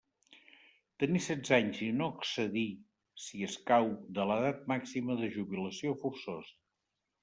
[1.03, 2.65] Tenir setze anys i no excedir,
[3.27, 3.89] si escau,
[4.19, 6.61] de l'edat màxima de jubilació forçosa.